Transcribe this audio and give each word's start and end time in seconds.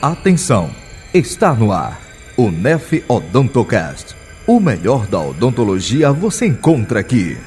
Atenção, 0.00 0.70
está 1.12 1.54
no 1.54 1.72
ar 1.72 2.00
o 2.36 2.50
Nef 2.50 3.04
Odontocast. 3.08 4.14
O 4.46 4.60
melhor 4.60 5.06
da 5.06 5.20
odontologia 5.20 6.12
você 6.12 6.46
encontra 6.46 7.00
aqui. 7.00 7.38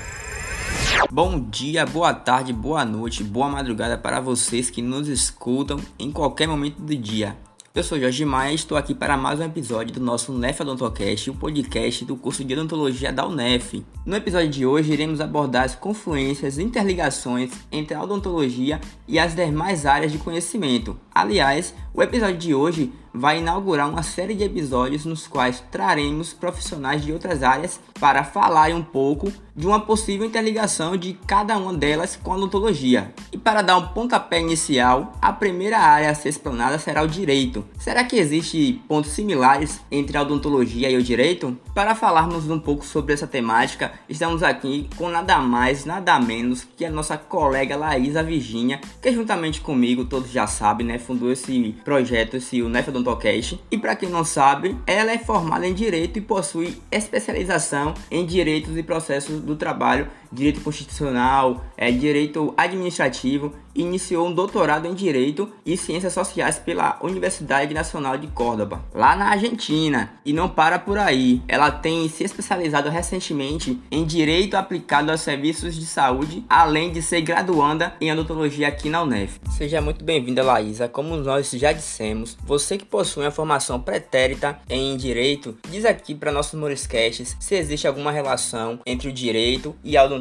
Bom 1.12 1.40
dia, 1.40 1.86
boa 1.86 2.14
tarde, 2.14 2.52
boa 2.52 2.84
noite, 2.84 3.24
boa 3.24 3.48
madrugada 3.48 3.98
para 3.98 4.20
vocês 4.20 4.70
que 4.70 4.82
nos 4.82 5.08
escutam 5.08 5.80
em 6.00 6.12
qualquer 6.12 6.48
momento 6.48 6.82
do 6.82 6.96
dia. 6.96 7.38
Eu 7.78 7.84
sou 7.84 8.00
Jorge 8.00 8.26
Maia 8.26 8.54
e 8.54 8.56
estou 8.56 8.76
aqui 8.76 8.96
para 8.96 9.16
mais 9.16 9.40
um 9.40 9.44
episódio 9.44 9.94
do 9.94 10.00
nosso 10.00 10.34
UNEF 10.34 10.64
Odontocast, 10.64 11.30
o 11.30 11.36
podcast 11.36 12.04
do 12.06 12.16
curso 12.16 12.44
de 12.44 12.52
odontologia 12.56 13.14
da 13.14 13.24
UNEF. 13.24 13.86
No 14.04 14.16
episódio 14.16 14.50
de 14.50 14.66
hoje 14.66 14.94
iremos 14.94 15.22
abordar 15.22 15.66
as 15.66 15.76
confluências 15.76 16.58
e 16.58 16.64
interligações 16.64 17.52
entre 17.72 17.94
a 17.94 18.02
odontologia 18.02 18.82
e 19.08 19.20
as 19.20 19.36
demais 19.36 19.86
áreas 19.86 20.12
de 20.12 20.18
conhecimento. 20.18 21.00
Aliás, 21.18 21.74
o 21.96 22.04
episódio 22.04 22.38
de 22.38 22.54
hoje 22.54 22.94
vai 23.12 23.40
inaugurar 23.40 23.90
uma 23.90 24.04
série 24.04 24.36
de 24.36 24.44
episódios 24.44 25.04
nos 25.04 25.26
quais 25.28 25.64
traremos 25.72 26.34
profissionais 26.34 27.04
de 27.04 27.12
outras 27.12 27.42
áreas 27.42 27.80
para 28.00 28.24
falar 28.24 28.70
um 28.70 28.84
pouco 28.84 29.34
de 29.56 29.66
uma 29.66 29.80
possível 29.80 30.28
interligação 30.28 30.96
de 30.96 31.14
cada 31.26 31.58
uma 31.58 31.74
delas 31.74 32.16
com 32.16 32.32
a 32.32 32.36
odontologia. 32.36 33.12
E 33.32 33.38
para 33.40 33.64
dar 33.64 33.78
um 33.78 33.88
pontapé 33.88 34.40
inicial, 34.40 35.14
a 35.20 35.34
primeira 35.34 35.80
área 35.80 36.12
a 36.12 36.14
ser 36.14 36.30
explanada 36.30 36.78
será 36.78 37.02
o 37.02 37.08
direito. 37.08 37.66
Será 37.80 38.04
que 38.04 38.18
existem 38.18 38.80
pontos 38.88 39.12
similares 39.12 39.82
entre 39.90 40.16
a 40.16 40.22
odontologia 40.22 40.92
e 40.92 40.98
o 40.98 41.02
direito? 41.02 41.58
Para 41.74 41.96
falarmos 41.96 42.48
um 42.48 42.60
pouco 42.60 42.86
sobre 42.86 43.16
essa 43.16 43.26
temática, 43.26 43.94
estamos 44.08 44.44
aqui 44.44 44.88
com 44.96 45.10
nada 45.10 45.40
mais, 45.40 45.86
nada 45.86 46.20
menos 46.20 46.68
que 46.78 46.86
a 46.86 46.92
nossa 46.92 47.18
colega 47.18 47.76
Laísa 47.76 48.22
Virginia, 48.22 48.80
que 49.02 49.12
juntamente 49.12 49.60
comigo, 49.60 50.06
todos 50.06 50.30
já 50.30 50.46
sabem, 50.46 50.86
né, 50.86 51.00
fundou 51.08 51.32
esse 51.32 51.74
projeto, 51.86 52.36
esse 52.36 52.62
UNEF 52.62 52.90
Odontocast. 52.90 53.58
E 53.72 53.78
para 53.78 53.96
quem 53.96 54.10
não 54.10 54.26
sabe, 54.26 54.76
ela 54.86 55.12
é 55.12 55.18
formada 55.18 55.66
em 55.66 55.74
Direito 55.74 56.20
e 56.20 56.22
possui 56.22 56.78
especialização 56.92 57.94
em 58.12 58.26
Direitos 58.26 58.76
e 58.76 58.84
Processos 58.84 59.40
do 59.40 59.56
Trabalho, 59.56 60.10
Direito 60.32 60.62
Constitucional, 60.62 61.64
é, 61.78 61.92
Direito 61.92 62.54
Administrativo 62.58 63.54
iniciou 63.78 64.28
um 64.28 64.34
doutorado 64.34 64.88
em 64.88 64.94
Direito 64.94 65.50
e 65.66 65.78
Ciências 65.78 66.14
Sociais 66.14 66.58
pela 66.58 66.98
Universidade 67.02 67.74
Nacional 67.74 68.18
de 68.18 68.28
Córdoba, 68.28 68.84
lá 68.94 69.16
na 69.16 69.30
Argentina. 69.30 70.12
E 70.26 70.34
não 70.34 70.50
para 70.50 70.80
por 70.80 70.98
aí, 70.98 71.42
ela 71.48 71.70
tem 71.70 72.10
se 72.10 72.24
especializado 72.24 72.90
recentemente 72.90 73.80
em 73.92 74.04
Direito 74.04 74.56
aplicado 74.56 75.12
aos 75.12 75.22
serviços 75.22 75.76
de 75.76 75.86
saúde, 75.86 76.44
além 76.50 76.92
de 76.92 77.02
ser 77.02 77.22
graduanda 77.22 77.96
em 78.02 78.12
odontologia 78.12 78.68
aqui 78.68 78.90
na 78.90 79.04
UNEF. 79.04 79.40
Seja 79.52 79.82
muito 79.82 80.04
bem-vinda, 80.04 80.44
Laísa. 80.44 80.88
Como 80.88 81.16
nós 81.18 81.52
já 81.52 81.72
dissemos, 81.72 82.38
você 82.44 82.78
que 82.78 82.86
possui 82.86 83.24
uma 83.24 83.32
formação 83.32 83.80
pretérita 83.80 84.60
em 84.70 84.98
Direito, 84.98 85.58
diz 85.70 85.86
aqui 85.86 86.16
para 86.16 86.32
nossos 86.32 86.60
Moriscasts 86.60 87.38
se 87.40 87.56
existe 87.56 87.88
alguma 87.88 88.12
relação 88.12 88.80
entre 88.86 89.10
o 89.10 89.14
Direito 89.14 89.76
e 89.84 89.96
a 89.96 90.04
odontologia. 90.04 90.17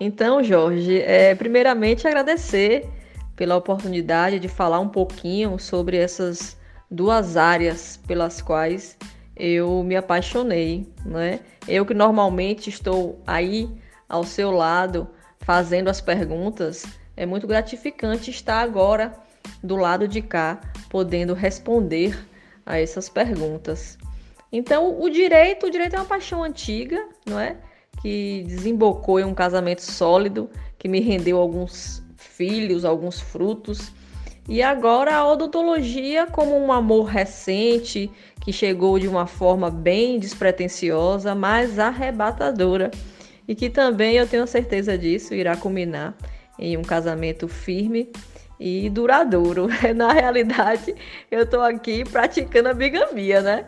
Então, 0.00 0.42
Jorge, 0.42 1.00
é, 1.00 1.34
primeiramente 1.34 2.06
agradecer 2.06 2.88
pela 3.36 3.56
oportunidade 3.56 4.38
de 4.38 4.48
falar 4.48 4.80
um 4.80 4.88
pouquinho 4.88 5.58
sobre 5.58 5.96
essas 5.96 6.56
duas 6.90 7.36
áreas 7.36 7.98
pelas 8.06 8.42
quais 8.42 8.96
eu 9.36 9.82
me 9.82 9.96
apaixonei, 9.96 10.86
né? 11.04 11.40
Eu 11.66 11.86
que 11.86 11.94
normalmente 11.94 12.68
estou 12.68 13.20
aí 13.26 13.68
ao 14.08 14.24
seu 14.24 14.50
lado 14.50 15.08
fazendo 15.40 15.88
as 15.88 16.00
perguntas, 16.00 16.84
é 17.16 17.26
muito 17.26 17.46
gratificante 17.46 18.30
estar 18.30 18.60
agora 18.60 19.14
do 19.62 19.76
lado 19.76 20.06
de 20.06 20.22
cá 20.22 20.60
podendo 20.88 21.34
responder 21.34 22.16
a 22.64 22.78
essas 22.78 23.08
perguntas. 23.08 23.98
Então, 24.52 25.00
o 25.00 25.08
direito, 25.08 25.66
o 25.66 25.70
direito 25.70 25.96
é 25.96 25.98
uma 25.98 26.04
paixão 26.04 26.42
antiga, 26.42 27.08
não 27.26 27.40
é? 27.40 27.56
Que 28.02 28.44
desembocou 28.48 29.20
em 29.20 29.24
um 29.24 29.32
casamento 29.32 29.80
sólido, 29.80 30.50
que 30.76 30.88
me 30.88 30.98
rendeu 30.98 31.38
alguns 31.38 32.02
filhos, 32.16 32.84
alguns 32.84 33.20
frutos. 33.20 33.92
E 34.48 34.60
agora 34.60 35.14
a 35.14 35.26
odontologia 35.26 36.26
como 36.26 36.58
um 36.58 36.72
amor 36.72 37.04
recente 37.04 38.10
que 38.40 38.52
chegou 38.52 38.98
de 38.98 39.06
uma 39.06 39.28
forma 39.28 39.70
bem 39.70 40.18
despretensiosa, 40.18 41.32
mas 41.32 41.78
arrebatadora 41.78 42.90
e 43.46 43.54
que 43.54 43.70
também 43.70 44.16
eu 44.16 44.26
tenho 44.26 44.46
certeza 44.48 44.98
disso 44.98 45.32
irá 45.32 45.56
culminar 45.56 46.16
em 46.58 46.76
um 46.76 46.82
casamento 46.82 47.46
firme 47.46 48.10
e 48.62 48.88
duradouro. 48.88 49.66
Na 49.96 50.12
realidade, 50.12 50.94
eu 51.28 51.42
estou 51.42 51.62
aqui 51.62 52.04
praticando 52.04 52.68
a 52.68 52.74
bigamia, 52.74 53.42
né? 53.42 53.66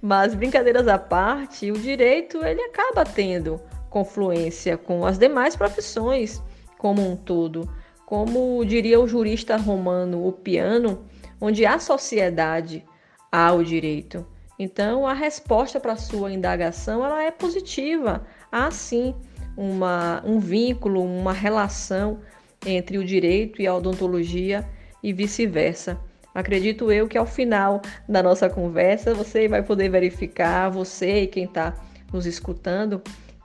Mas 0.00 0.34
brincadeiras 0.34 0.88
à 0.88 0.98
parte, 0.98 1.70
o 1.70 1.78
direito 1.78 2.42
ele 2.42 2.62
acaba 2.62 3.04
tendo 3.04 3.60
confluência 3.90 4.78
com 4.78 5.04
as 5.04 5.18
demais 5.18 5.54
profissões 5.54 6.42
como 6.78 7.06
um 7.06 7.14
todo. 7.14 7.68
Como 8.06 8.64
diria 8.64 8.98
o 8.98 9.06
jurista 9.06 9.56
romano 9.56 10.26
o 10.26 10.32
piano, 10.32 11.04
onde 11.38 11.66
há 11.66 11.78
sociedade, 11.78 12.84
há 13.30 13.52
o 13.52 13.62
direito. 13.62 14.26
Então, 14.58 15.06
a 15.06 15.12
resposta 15.12 15.78
para 15.78 15.96
sua 15.96 16.32
indagação 16.32 17.04
ela 17.04 17.22
é 17.22 17.30
positiva. 17.30 18.26
Há 18.50 18.70
sim 18.70 19.14
uma, 19.56 20.22
um 20.24 20.38
vínculo, 20.38 21.04
uma 21.04 21.32
relação 21.32 22.20
entre 22.64 22.98
o 22.98 23.04
direito 23.04 23.60
e 23.60 23.66
a 23.66 23.74
odontologia 23.74 24.68
e 25.02 25.12
vice-versa. 25.12 25.98
Acredito 26.34 26.92
eu 26.92 27.08
que 27.08 27.18
ao 27.18 27.26
final 27.26 27.82
da 28.08 28.22
nossa 28.22 28.48
conversa 28.48 29.14
você 29.14 29.48
vai 29.48 29.62
poder 29.62 29.88
verificar, 29.88 30.70
você 30.70 31.22
e 31.22 31.26
quem 31.26 31.44
está 31.44 31.74
nos 32.12 32.26
escutando, 32.26 33.02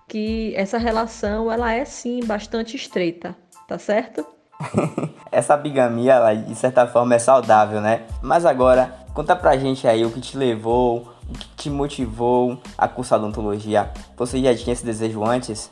que 0.08 0.53
essa 0.56 0.78
relação 0.78 1.52
ela 1.52 1.74
é 1.74 1.84
sim 1.84 2.20
bastante 2.26 2.76
estreita, 2.76 3.36
tá 3.68 3.80
certo? 3.80 4.26
essa 5.32 5.58
bigamia, 5.58 6.14
ela, 6.14 6.34
de 6.34 6.56
certa 6.56 6.88
forma, 6.88 7.16
é 7.16 7.20
saudável, 7.20 7.82
né? 7.82 8.03
Mas 8.22 8.46
agora, 8.46 8.94
conta 9.14 9.36
pra 9.36 9.58
gente 9.58 9.88
aí 9.88 10.06
o 10.06 10.12
que 10.12 10.22
te 10.22 10.38
levou, 10.38 11.12
o 11.28 11.34
que 11.34 11.47
te 11.56 11.70
motivou 11.70 12.62
a 12.78 12.88
cursar 12.88 13.20
odontologia. 13.20 13.90
Você 14.16 14.42
já 14.42 14.56
tinha 14.56 14.74
esse 14.74 14.86
desejo 14.86 15.24
antes? 15.24 15.72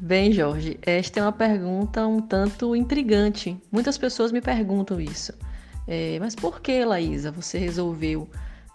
Bem, 0.00 0.32
Jorge, 0.32 0.78
esta 0.82 1.20
é 1.20 1.22
uma 1.22 1.32
pergunta 1.32 2.06
um 2.06 2.20
tanto 2.20 2.74
intrigante. 2.74 3.56
Muitas 3.70 3.96
pessoas 3.96 4.32
me 4.32 4.40
perguntam 4.40 5.00
isso. 5.00 5.32
É, 5.86 6.18
mas 6.18 6.34
por 6.34 6.60
que, 6.60 6.84
Laísa, 6.84 7.30
você 7.30 7.58
resolveu 7.58 8.28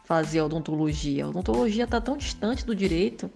fazer 0.06 0.42
odontologia? 0.42 1.25
A 1.25 1.30
odontologia 1.30 1.84
está 1.84 2.00
tão 2.00 2.18
distante 2.18 2.66
do 2.66 2.75
direito. 2.75 3.30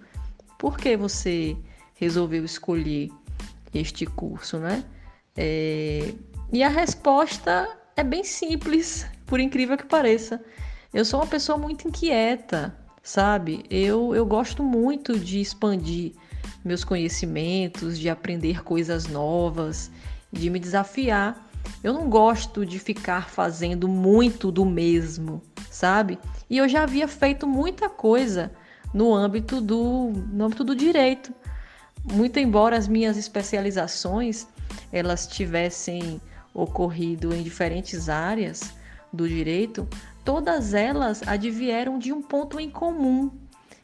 Por 0.57 0.77
que 0.77 0.95
você 0.95 1.57
resolveu 1.95 2.45
escolher 2.45 3.11
este 3.73 4.05
curso, 4.05 4.57
né? 4.57 4.83
É, 5.35 6.13
e 6.51 6.63
a 6.63 6.69
resposta 6.69 7.69
é 7.95 8.03
bem 8.03 8.23
simples, 8.23 9.05
por 9.25 9.39
incrível 9.39 9.77
que 9.77 9.85
pareça. 9.85 10.43
Eu 10.93 11.03
sou 11.03 11.19
uma 11.19 11.27
pessoa 11.27 11.57
muito 11.57 11.87
inquieta, 11.87 12.75
sabe? 13.01 13.65
Eu, 13.69 14.15
eu 14.15 14.25
gosto 14.25 14.63
muito 14.63 15.17
de 15.17 15.41
expandir 15.41 16.13
meus 16.63 16.83
conhecimentos, 16.83 17.99
de 17.99 18.09
aprender 18.09 18.63
coisas 18.63 19.07
novas, 19.07 19.91
de 20.31 20.49
me 20.49 20.59
desafiar. 20.59 21.49
Eu 21.83 21.93
não 21.93 22.09
gosto 22.09 22.65
de 22.65 22.79
ficar 22.79 23.29
fazendo 23.29 23.87
muito 23.87 24.51
do 24.51 24.65
mesmo, 24.65 25.41
sabe? 25.69 26.19
E 26.49 26.57
eu 26.57 26.67
já 26.67 26.83
havia 26.83 27.07
feito 27.07 27.47
muita 27.47 27.89
coisa 27.89 28.51
no 28.93 29.13
âmbito 29.13 29.61
do, 29.61 30.11
no 30.31 30.45
âmbito 30.45 30.63
do 30.63 30.75
direito. 30.75 31.33
Muito 32.03 32.37
embora 32.37 32.77
as 32.77 32.87
minhas 32.87 33.17
especializações 33.17 34.45
elas 34.91 35.25
tivessem 35.25 36.21
ocorrido 36.53 37.33
em 37.33 37.41
diferentes 37.41 38.09
áreas 38.09 38.73
do 39.11 39.27
direito, 39.27 39.87
todas 40.23 40.73
elas 40.73 41.21
advieram 41.27 41.97
de 41.97 42.11
um 42.11 42.21
ponto 42.21 42.59
em 42.59 42.69
comum, 42.69 43.31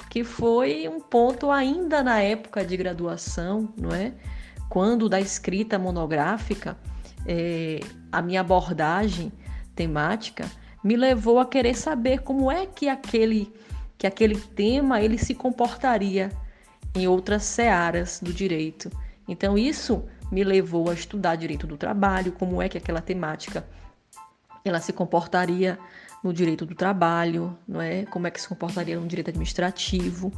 que 0.09 0.23
foi 0.23 0.89
um 0.89 0.99
ponto 0.99 1.51
ainda 1.51 2.01
na 2.01 2.19
época 2.19 2.65
de 2.65 2.75
graduação, 2.75 3.71
não 3.79 3.91
é? 3.91 4.13
Quando 4.67 5.07
da 5.07 5.19
escrita 5.19 5.77
monográfica, 5.77 6.77
é, 7.25 7.79
a 8.11 8.21
minha 8.21 8.41
abordagem 8.41 9.31
temática 9.75 10.49
me 10.83 10.95
levou 10.95 11.39
a 11.39 11.45
querer 11.45 11.75
saber 11.75 12.21
como 12.21 12.51
é 12.51 12.65
que 12.65 12.89
aquele 12.89 13.53
que 13.97 14.07
aquele 14.07 14.37
tema 14.39 15.01
ele 15.01 15.17
se 15.17 15.35
comportaria 15.35 16.31
em 16.95 17.05
outras 17.05 17.43
searas 17.43 18.21
do 18.23 18.31
direito. 18.33 18.89
Então 19.27 19.57
isso 19.57 20.05
me 20.31 20.41
levou 20.41 20.89
a 20.89 20.93
estudar 20.93 21.35
direito 21.35 21.67
do 21.67 21.75
trabalho, 21.75 22.31
como 22.31 22.61
é 22.61 22.69
que 22.69 22.77
aquela 22.77 23.01
temática 23.01 23.67
ela 24.63 24.79
se 24.79 24.93
comportaria 24.93 25.77
no 26.23 26.33
direito 26.33 26.65
do 26.65 26.75
trabalho, 26.75 27.57
não 27.67 27.81
é? 27.81 28.05
Como 28.05 28.27
é 28.27 28.31
que 28.31 28.41
se 28.41 28.47
comportaria 28.47 28.99
no 28.99 29.07
direito 29.07 29.29
administrativo. 29.29 30.31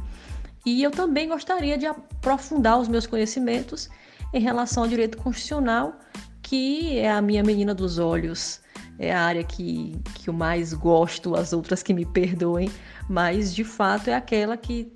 E 0.64 0.82
eu 0.82 0.90
também 0.90 1.28
gostaria 1.28 1.76
de 1.76 1.86
aprofundar 1.86 2.78
os 2.78 2.88
meus 2.88 3.06
conhecimentos 3.06 3.88
em 4.32 4.40
relação 4.40 4.84
ao 4.84 4.88
direito 4.88 5.18
constitucional, 5.18 5.98
que 6.40 6.98
é 6.98 7.10
a 7.10 7.20
minha 7.20 7.42
menina 7.42 7.74
dos 7.74 7.98
olhos. 7.98 8.60
É 8.98 9.12
a 9.12 9.22
área 9.22 9.42
que, 9.42 10.00
que 10.14 10.28
eu 10.28 10.34
mais 10.34 10.72
gosto, 10.72 11.34
as 11.34 11.52
outras 11.52 11.82
que 11.82 11.92
me 11.92 12.04
perdoem, 12.04 12.70
mas 13.08 13.52
de 13.52 13.64
fato 13.64 14.08
é 14.08 14.14
aquela 14.14 14.56
que, 14.56 14.92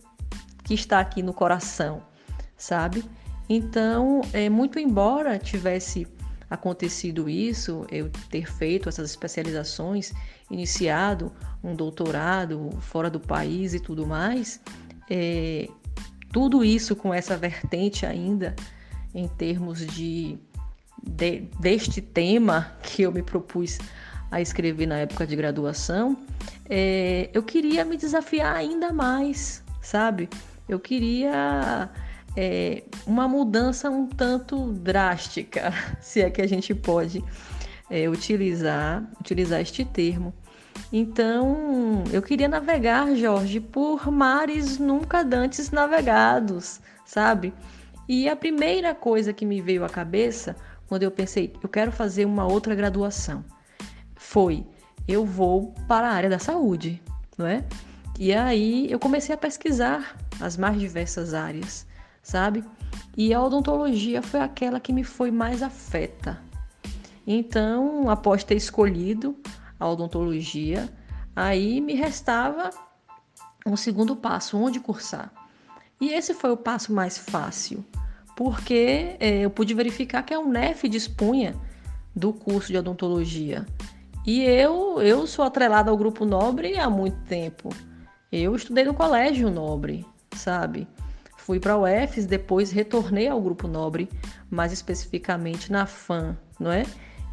que 0.62 0.74
está 0.74 1.00
aqui 1.00 1.22
no 1.22 1.32
coração, 1.32 2.02
sabe? 2.56 3.04
Então, 3.48 4.20
é, 4.32 4.48
muito 4.48 4.78
embora 4.78 5.38
tivesse 5.38 6.06
acontecido 6.48 7.28
isso, 7.28 7.86
eu 7.90 8.10
ter 8.30 8.50
feito 8.50 8.88
essas 8.88 9.10
especializações, 9.10 10.12
iniciado 10.50 11.32
um 11.62 11.74
doutorado 11.74 12.70
fora 12.80 13.10
do 13.10 13.18
país 13.18 13.74
e 13.74 13.80
tudo 13.80 14.06
mais, 14.06 14.60
é, 15.10 15.68
tudo 16.32 16.64
isso 16.64 16.94
com 16.94 17.12
essa 17.12 17.36
vertente 17.36 18.06
ainda 18.06 18.54
em 19.14 19.26
termos 19.26 19.84
de, 19.86 20.38
de, 21.02 21.40
deste 21.58 22.00
tema 22.00 22.72
que 22.82 23.02
eu 23.02 23.10
me 23.10 23.22
propus 23.22 23.78
a 24.30 24.40
escrever 24.40 24.86
na 24.86 24.98
época 24.98 25.26
de 25.26 25.34
graduação, 25.34 26.18
é, 26.68 27.30
eu 27.32 27.42
queria 27.42 27.84
me 27.84 27.96
desafiar 27.96 28.54
ainda 28.54 28.92
mais, 28.92 29.62
sabe? 29.80 30.28
Eu 30.68 30.80
queria 30.80 31.88
é, 32.36 32.82
uma 33.06 33.26
mudança 33.26 33.88
um 33.88 34.06
tanto 34.06 34.72
drástica, 34.72 35.72
se 36.00 36.20
é 36.20 36.30
que 36.30 36.42
a 36.42 36.46
gente 36.46 36.74
pode 36.74 37.24
é, 37.90 38.08
utilizar, 38.08 39.02
utilizar 39.20 39.60
este 39.60 39.84
termo. 39.84 40.34
Então, 40.92 42.04
eu 42.12 42.20
queria 42.20 42.48
navegar, 42.48 43.14
Jorge, 43.16 43.60
por 43.60 44.10
mares 44.10 44.78
nunca 44.78 45.26
antes 45.34 45.70
navegados, 45.70 46.80
sabe? 47.04 47.54
E 48.08 48.28
a 48.28 48.36
primeira 48.36 48.94
coisa 48.94 49.32
que 49.32 49.46
me 49.46 49.60
veio 49.60 49.84
à 49.84 49.88
cabeça 49.88 50.54
quando 50.86 51.02
eu 51.02 51.10
pensei, 51.10 51.52
eu 51.62 51.68
quero 51.68 51.90
fazer 51.90 52.24
uma 52.24 52.46
outra 52.46 52.74
graduação, 52.74 53.44
foi 54.14 54.64
eu 55.08 55.24
vou 55.24 55.74
para 55.86 56.08
a 56.08 56.12
área 56.12 56.30
da 56.30 56.38
saúde, 56.38 57.02
não 57.36 57.46
é? 57.46 57.64
E 58.18 58.32
aí 58.32 58.90
eu 58.90 58.98
comecei 58.98 59.34
a 59.34 59.38
pesquisar 59.38 60.16
as 60.40 60.56
mais 60.56 60.78
diversas 60.78 61.34
áreas 61.34 61.85
sabe? 62.26 62.64
E 63.16 63.32
a 63.32 63.40
odontologia 63.40 64.20
foi 64.20 64.40
aquela 64.40 64.80
que 64.80 64.92
me 64.92 65.04
foi 65.04 65.30
mais 65.30 65.62
afeta. 65.62 66.38
Então, 67.24 68.10
após 68.10 68.42
ter 68.42 68.56
escolhido 68.56 69.36
a 69.78 69.88
odontologia, 69.88 70.92
aí 71.34 71.80
me 71.80 71.94
restava 71.94 72.70
um 73.64 73.76
segundo 73.76 74.16
passo, 74.16 74.58
onde 74.58 74.80
cursar. 74.80 75.32
E 76.00 76.08
esse 76.08 76.34
foi 76.34 76.50
o 76.50 76.56
passo 76.56 76.92
mais 76.92 77.16
fácil, 77.16 77.84
porque 78.36 79.16
é, 79.20 79.38
eu 79.44 79.50
pude 79.50 79.72
verificar 79.72 80.24
que 80.24 80.34
a 80.34 80.40
UNEF 80.40 80.88
dispunha 80.88 81.54
do 82.14 82.32
curso 82.32 82.72
de 82.72 82.78
odontologia. 82.78 83.64
E 84.26 84.42
eu, 84.42 85.00
eu 85.00 85.28
sou 85.28 85.44
atrelada 85.44 85.92
ao 85.92 85.96
grupo 85.96 86.24
Nobre 86.24 86.76
há 86.76 86.90
muito 86.90 87.18
tempo. 87.26 87.68
Eu 88.32 88.56
estudei 88.56 88.84
no 88.84 88.94
colégio 88.94 89.48
Nobre, 89.48 90.04
sabe? 90.34 90.88
Fui 91.46 91.60
para 91.60 91.74
a 91.74 91.78
UFES, 91.78 92.26
depois 92.26 92.72
retornei 92.72 93.28
ao 93.28 93.40
Grupo 93.40 93.68
Nobre, 93.68 94.08
mais 94.50 94.72
especificamente 94.72 95.70
na 95.70 95.86
FAM, 95.86 96.36
não 96.58 96.72
é? 96.72 96.84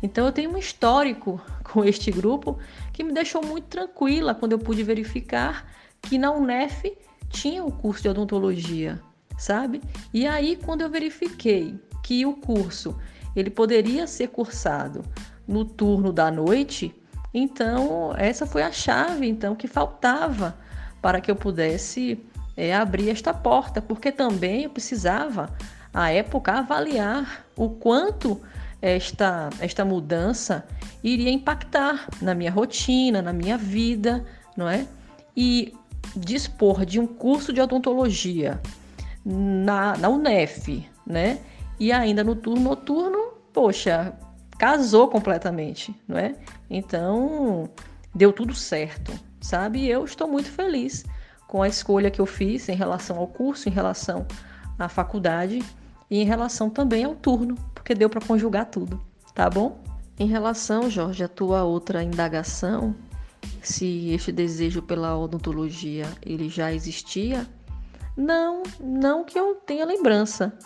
Então 0.04 0.28
eu 0.28 0.32
tenho 0.32 0.54
um 0.54 0.58
histórico 0.60 1.42
com 1.66 1.84
este 1.84 2.12
grupo 2.12 2.60
que 2.94 3.04
me 3.04 3.12
deixou 3.12 3.44
muito 3.44 3.66
tranquila 3.66 4.36
quando 4.36 4.52
eu 4.52 4.60
pude 4.60 4.84
verificar 4.84 5.68
que 6.00 6.20
na 6.20 6.32
UNEF 6.32 6.96
tinha 7.28 7.66
o 7.66 7.72
curso 7.72 8.04
de 8.04 8.10
odontologia, 8.10 9.02
sabe? 9.36 9.82
E 10.14 10.28
aí 10.28 10.60
quando 10.64 10.82
eu 10.82 10.92
verifiquei 10.92 11.76
que 12.04 12.24
o 12.24 12.34
curso 12.36 12.96
ele 13.36 13.50
poderia 13.50 14.06
ser 14.06 14.28
cursado 14.28 15.02
no 15.48 15.66
turno 15.66 16.14
da 16.14 16.30
noite, 16.30 16.96
então 17.34 18.14
essa 18.16 18.46
foi 18.46 18.62
a 18.62 18.72
chave 18.72 19.28
então 19.28 19.56
que 19.56 19.68
faltava 19.68 20.56
para 21.02 21.20
que 21.20 21.32
eu 21.32 21.36
pudesse 21.36 22.24
é, 22.56 22.74
abrir 22.74 23.10
esta 23.10 23.34
porta, 23.34 23.82
porque 23.82 24.12
também 24.12 24.64
eu 24.64 24.70
precisava, 24.70 25.50
à 25.94 26.12
época, 26.12 26.54
avaliar 26.54 27.46
o 27.56 27.70
quanto 27.70 28.42
esta, 28.82 29.50
esta 29.60 29.86
mudança 29.86 30.66
iria 31.04 31.30
impactar 31.30 32.08
na 32.22 32.36
minha 32.36 32.52
rotina, 32.52 33.22
na 33.22 33.34
minha 33.34 33.58
vida, 33.58 34.26
não 34.58 34.68
é? 34.68 34.86
E 35.36 35.74
dispor 36.16 36.86
de 36.86 37.00
um 37.00 37.08
curso 37.08 37.54
de 37.54 37.62
odontologia 37.62 38.62
na, 39.26 39.98
na 39.98 40.10
UNEF, 40.10 40.86
né? 41.08 41.40
E 41.80 41.92
ainda 41.92 42.24
no 42.24 42.36
turno 42.36 42.62
noturno, 42.62 43.34
poxa, 43.52 44.14
casou 44.58 45.08
completamente, 45.08 45.96
não 46.08 46.18
é? 46.18 46.36
Então, 46.70 47.70
deu 48.14 48.32
tudo 48.32 48.54
certo, 48.54 49.12
sabe? 49.42 49.80
E 49.80 49.90
eu 49.90 50.04
estou 50.06 50.28
muito 50.28 50.52
feliz 50.52 51.06
com 51.54 51.62
a 51.62 51.68
escolha 51.68 52.10
que 52.10 52.20
eu 52.20 52.26
fiz 52.26 52.68
em 52.68 52.74
relação 52.74 53.20
ao 53.20 53.28
curso, 53.28 53.70
em 53.70 53.72
relação 53.72 54.26
à 54.80 54.90
faculdade 54.90 55.64
e 56.10 56.20
em 56.20 56.26
relação 56.26 56.68
também 56.68 57.04
ao 57.04 57.14
turno, 57.14 57.56
porque 57.76 57.94
deu 57.94 58.10
para 58.10 58.26
conjugar 58.26 58.66
tudo, 58.66 59.00
tá 59.36 59.48
bom? 59.52 59.80
Em 60.18 60.26
relação, 60.26 60.90
Jorge, 60.90 61.24
à 61.24 61.28
tua 61.28 61.64
outra 61.64 62.02
indagação, 62.02 62.96
se 63.62 64.10
este 64.10 64.32
desejo 64.32 64.82
pela 64.82 65.16
odontologia 65.16 66.08
ele 66.24 66.50
já 66.50 66.74
existia, 66.74 67.48
não, 68.18 68.64
não 68.80 69.24
que 69.24 69.38
eu 69.38 69.54
tenha 69.54 69.86
lembrança. 69.86 70.58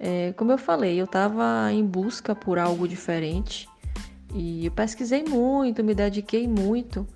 É, 0.00 0.32
como 0.32 0.50
eu 0.50 0.56
falei, 0.56 0.98
eu 0.98 1.04
estava 1.04 1.70
em 1.70 1.84
busca 1.84 2.34
por 2.34 2.58
algo 2.58 2.88
diferente 2.88 3.68
e 4.32 4.64
eu 4.64 4.72
pesquisei 4.72 5.24
muito, 5.24 5.84
me 5.84 5.94
dediquei 5.94 6.48
muito 6.48 7.06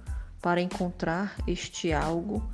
para 0.43 0.61
encontrar 0.61 1.35
este 1.47 1.95
algo 1.95 2.47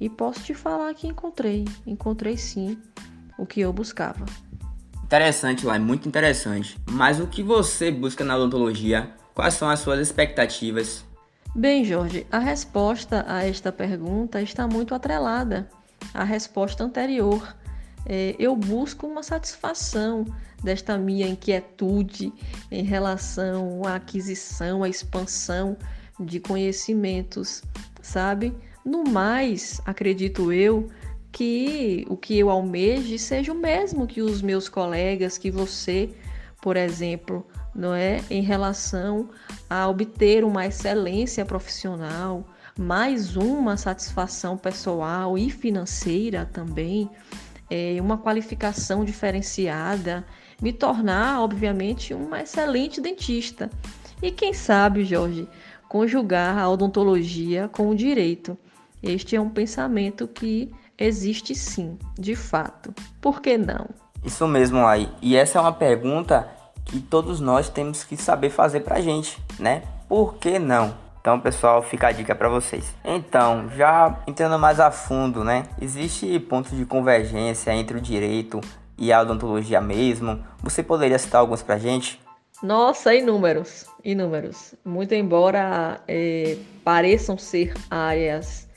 e 0.00 0.08
posso 0.08 0.42
te 0.42 0.54
falar 0.54 0.94
que 0.94 1.06
encontrei, 1.06 1.66
encontrei 1.86 2.36
sim 2.36 2.78
o 3.38 3.44
que 3.44 3.60
eu 3.60 3.72
buscava. 3.72 4.24
Interessante, 5.04 5.66
lá, 5.66 5.78
muito 5.78 6.08
interessante. 6.08 6.78
Mas 6.88 7.20
o 7.20 7.26
que 7.26 7.42
você 7.42 7.90
busca 7.90 8.24
na 8.24 8.36
odontologia? 8.36 9.12
Quais 9.34 9.54
são 9.54 9.68
as 9.68 9.80
suas 9.80 10.00
expectativas? 10.00 11.04
Bem, 11.54 11.84
Jorge, 11.84 12.26
a 12.30 12.38
resposta 12.38 13.24
a 13.26 13.44
esta 13.44 13.72
pergunta 13.72 14.40
está 14.40 14.68
muito 14.68 14.94
atrelada 14.94 15.68
à 16.14 16.22
resposta 16.22 16.84
anterior. 16.84 17.56
É, 18.06 18.36
eu 18.38 18.54
busco 18.54 19.06
uma 19.06 19.22
satisfação 19.22 20.24
desta 20.62 20.96
minha 20.96 21.26
inquietude 21.26 22.32
em 22.70 22.84
relação 22.84 23.82
à 23.84 23.96
aquisição, 23.96 24.84
à 24.84 24.88
expansão 24.88 25.76
de 26.20 26.38
conhecimentos, 26.38 27.62
sabe? 28.00 28.54
No 28.90 29.04
mais, 29.04 29.80
acredito 29.86 30.52
eu 30.52 30.88
que 31.30 32.04
o 32.08 32.16
que 32.16 32.36
eu 32.36 32.50
almeje 32.50 33.20
seja 33.20 33.52
o 33.52 33.54
mesmo 33.54 34.04
que 34.04 34.20
os 34.20 34.42
meus 34.42 34.68
colegas, 34.68 35.38
que 35.38 35.48
você, 35.48 36.10
por 36.60 36.76
exemplo, 36.76 37.46
não 37.72 37.94
é 37.94 38.20
em 38.28 38.42
relação 38.42 39.30
a 39.70 39.86
obter 39.86 40.42
uma 40.42 40.66
excelência 40.66 41.44
profissional, 41.44 42.44
mais 42.76 43.36
uma 43.36 43.76
satisfação 43.76 44.58
pessoal 44.58 45.38
e 45.38 45.50
financeira 45.50 46.44
também, 46.52 47.08
é, 47.70 47.96
uma 48.00 48.18
qualificação 48.18 49.04
diferenciada, 49.04 50.26
me 50.60 50.72
tornar, 50.72 51.40
obviamente, 51.40 52.12
uma 52.12 52.42
excelente 52.42 53.00
dentista. 53.00 53.70
E 54.20 54.32
quem 54.32 54.52
sabe, 54.52 55.04
Jorge, 55.04 55.46
conjugar 55.88 56.58
a 56.58 56.68
odontologia 56.68 57.68
com 57.68 57.88
o 57.88 57.94
direito. 57.94 58.58
Este 59.02 59.36
é 59.36 59.40
um 59.40 59.48
pensamento 59.48 60.28
que 60.28 60.70
existe 60.98 61.54
sim, 61.54 61.98
de 62.18 62.36
fato. 62.36 62.94
Por 63.20 63.40
que 63.40 63.56
não? 63.56 63.86
Isso 64.24 64.46
mesmo, 64.46 64.82
Lai. 64.82 65.08
E 65.22 65.36
essa 65.36 65.58
é 65.58 65.60
uma 65.60 65.72
pergunta 65.72 66.48
que 66.84 67.00
todos 67.00 67.40
nós 67.40 67.68
temos 67.68 68.04
que 68.04 68.16
saber 68.16 68.50
fazer 68.50 68.80
pra 68.80 69.00
gente, 69.00 69.42
né? 69.58 69.82
Por 70.08 70.34
que 70.34 70.58
não? 70.58 70.94
Então, 71.20 71.38
pessoal, 71.38 71.82
fica 71.82 72.08
a 72.08 72.12
dica 72.12 72.34
para 72.34 72.48
vocês. 72.48 72.94
Então, 73.04 73.68
já 73.76 74.18
entrando 74.26 74.58
mais 74.58 74.80
a 74.80 74.90
fundo, 74.90 75.44
né? 75.44 75.64
Existe 75.80 76.38
pontos 76.40 76.76
de 76.76 76.84
convergência 76.84 77.72
entre 77.72 77.98
o 77.98 78.00
direito 78.00 78.60
e 78.98 79.12
a 79.12 79.20
odontologia 79.20 79.80
mesmo? 79.80 80.44
Você 80.62 80.82
poderia 80.82 81.18
citar 81.18 81.40
alguns 81.40 81.62
pra 81.62 81.78
gente? 81.78 82.20
Nossa, 82.62 83.14
inúmeros, 83.14 83.86
inúmeros. 84.04 84.74
Muito 84.84 85.14
embora 85.14 86.00
é, 86.06 86.56
pareçam 86.84 87.38
ser 87.38 87.74
áreas 87.90 88.68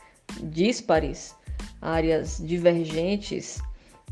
díspares, 0.42 1.36
áreas 1.82 2.42
divergentes, 2.44 3.62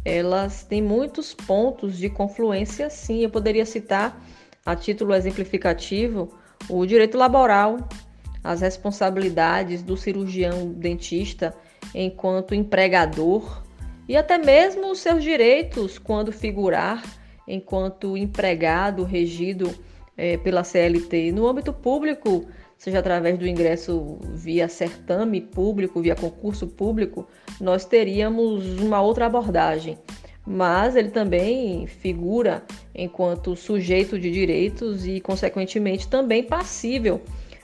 elas 0.03 0.63
têm 0.63 0.81
muitos 0.81 1.33
pontos 1.33 1.97
de 1.97 2.09
confluência, 2.09 2.89
sim. 2.89 3.19
Eu 3.19 3.29
poderia 3.29 3.65
citar, 3.65 4.21
a 4.65 4.75
título 4.75 5.13
exemplificativo, 5.13 6.33
o 6.69 6.85
direito 6.85 7.17
laboral, 7.17 7.77
as 8.43 8.61
responsabilidades 8.61 9.83
do 9.83 9.95
cirurgião 9.95 10.71
dentista 10.71 11.55
enquanto 11.93 12.55
empregador 12.55 13.63
e 14.07 14.17
até 14.17 14.37
mesmo 14.37 14.91
os 14.91 14.99
seus 14.99 15.23
direitos 15.23 15.99
quando 15.99 16.31
figurar 16.31 17.03
enquanto 17.47 18.17
empregado 18.17 19.03
regido 19.03 19.73
é, 20.17 20.37
pela 20.37 20.63
CLT. 20.63 21.31
No 21.31 21.47
âmbito 21.47 21.73
público, 21.73 22.47
seja 22.81 22.97
através 22.97 23.37
do 23.37 23.47
ingresso 23.47 24.17
via 24.33 24.67
certame 24.67 25.39
público, 25.39 26.01
via 26.01 26.15
concurso 26.15 26.65
público, 26.65 27.27
nós 27.59 27.85
teríamos 27.85 28.79
uma 28.79 28.99
outra 28.99 29.27
abordagem. 29.27 29.99
Mas 30.47 30.95
ele 30.95 31.09
também 31.09 31.85
figura 31.85 32.63
enquanto 32.95 33.55
sujeito 33.55 34.17
de 34.17 34.31
direitos 34.31 35.05
e, 35.05 35.21
consequentemente, 35.21 36.07
também 36.07 36.41
passível 36.41 37.21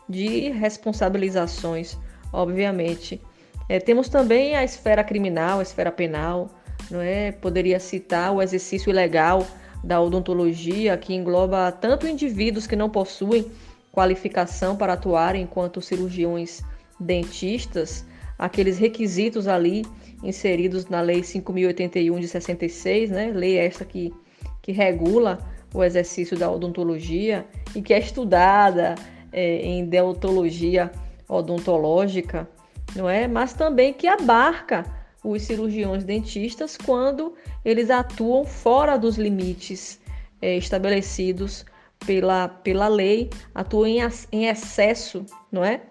de 0.07 0.49
responsabilizações, 0.49 1.97
obviamente. 2.31 3.19
É, 3.67 3.79
temos 3.79 4.09
também 4.09 4.55
a 4.55 4.63
esfera 4.63 5.03
criminal, 5.03 5.57
a 5.57 5.63
esfera 5.63 5.91
penal, 5.91 6.47
não 6.91 7.01
é? 7.01 7.31
Poderia 7.31 7.79
citar 7.79 8.35
o 8.35 8.39
exercício 8.39 8.91
ilegal 8.91 9.47
da 9.83 9.99
odontologia, 9.99 10.95
que 10.95 11.15
engloba 11.15 11.71
tanto 11.71 12.07
indivíduos 12.07 12.67
que 12.67 12.75
não 12.75 12.87
possuem 12.87 13.51
qualificação 13.97 14.75
para 14.75 14.93
atuar 14.93 15.35
enquanto 15.35 15.81
cirurgiões 15.81 16.61
dentistas, 16.99 18.05
aqueles 18.37 18.77
requisitos 18.77 19.47
ali 19.47 19.83
inseridos 20.21 20.85
na 20.85 21.01
Lei 21.01 21.21
5.081 21.21 22.19
de 22.19 22.27
66, 22.27 23.09
né? 23.09 23.31
lei 23.33 23.57
esta 23.57 23.83
que, 23.83 24.13
que 24.61 24.71
regula 24.71 25.39
o 25.73 25.83
exercício 25.83 26.37
da 26.37 26.51
odontologia 26.51 27.43
e 27.75 27.81
que 27.81 27.91
é 27.91 27.97
estudada 27.97 28.93
é, 29.33 29.61
em 29.65 29.83
deontologia 29.85 30.91
odontológica, 31.27 32.47
não 32.95 33.09
é? 33.09 33.27
Mas 33.27 33.53
também 33.53 33.93
que 33.93 34.05
abarca 34.05 34.85
os 35.23 35.41
cirurgiões 35.41 36.03
dentistas 36.03 36.77
quando 36.77 37.33
eles 37.65 37.89
atuam 37.89 38.45
fora 38.45 38.95
dos 38.95 39.17
limites 39.17 39.99
é, 40.39 40.55
estabelecidos 40.55 41.65
pela, 42.05 42.47
pela 42.47 42.87
lei, 42.87 43.29
atuam 43.53 43.87
em, 43.87 43.99
em 44.31 44.47
excesso, 44.47 45.25
não 45.51 45.63
é? 45.63 45.81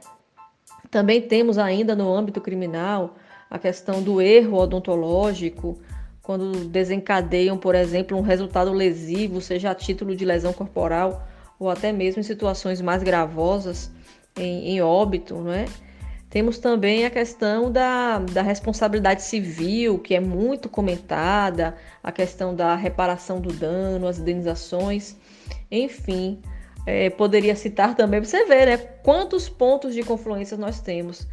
Também 0.90 1.20
temos 1.20 1.58
ainda 1.58 1.94
no 1.94 2.14
âmbito 2.14 2.40
criminal 2.40 3.16
a 3.50 3.58
questão 3.58 4.02
do 4.02 4.20
erro 4.20 4.58
odontológico, 4.58 5.78
quando 6.22 6.66
desencadeiam, 6.68 7.56
por 7.56 7.74
exemplo, 7.74 8.18
um 8.18 8.20
resultado 8.20 8.72
lesivo, 8.72 9.40
seja 9.40 9.70
a 9.70 9.74
título 9.74 10.16
de 10.16 10.24
lesão 10.24 10.52
corporal 10.52 11.24
ou 11.58 11.70
até 11.70 11.92
mesmo 11.92 12.20
em 12.20 12.24
situações 12.24 12.80
mais 12.80 13.02
gravosas, 13.02 13.90
em, 14.36 14.70
em 14.70 14.82
óbito, 14.82 15.36
não 15.36 15.52
é? 15.52 15.66
Temos 16.36 16.58
também 16.58 17.06
a 17.06 17.10
questão 17.10 17.72
da, 17.72 18.18
da 18.18 18.42
responsabilidade 18.42 19.22
civil, 19.22 19.98
que 19.98 20.14
é 20.14 20.20
muito 20.20 20.68
comentada, 20.68 21.74
a 22.02 22.12
questão 22.12 22.54
da 22.54 22.74
reparação 22.74 23.40
do 23.40 23.50
dano, 23.54 24.06
as 24.06 24.18
indenizações. 24.18 25.16
Enfim, 25.70 26.42
é, 26.86 27.08
poderia 27.08 27.56
citar 27.56 27.94
também, 27.94 28.20
você 28.20 28.44
ver 28.44 28.66
né, 28.66 28.76
quantos 28.76 29.48
pontos 29.48 29.94
de 29.94 30.02
confluência 30.02 30.58
nós 30.58 30.78
temos. 30.78 31.26